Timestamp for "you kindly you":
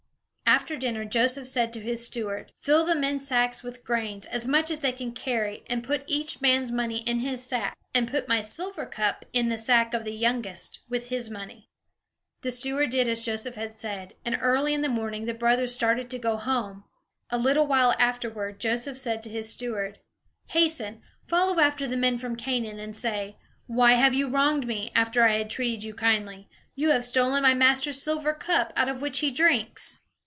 25.85-26.89